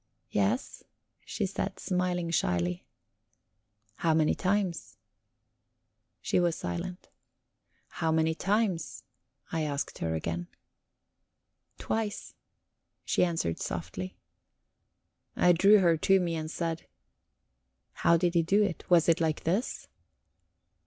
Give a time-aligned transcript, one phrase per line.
[0.31, 0.81] "Yes,"
[1.25, 2.87] she said, smiling shyly.
[3.97, 4.97] "How many times?"
[6.21, 7.09] She was silent.
[7.87, 9.03] "How many times?"
[9.51, 10.47] I asked her again.
[11.77, 12.33] "Twice,"
[13.05, 14.17] she answered softly.
[15.35, 16.87] I drew her to me and said:
[17.93, 18.89] "How did he do it?
[18.89, 19.87] Was it like this?"